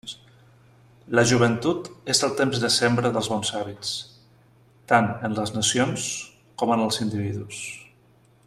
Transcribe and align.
La 1.17 1.23
joventut 1.31 1.89
és 2.13 2.21
el 2.27 2.33
temps 2.39 2.63
de 2.63 2.71
sembra 2.77 3.11
dels 3.17 3.29
bons 3.33 3.53
hàbits, 3.59 3.93
tant 4.93 5.13
en 5.29 5.39
les 5.41 5.55
nacions 5.59 6.11
com 6.63 6.75
en 6.79 6.87
els 6.89 7.03
individus. 7.07 7.65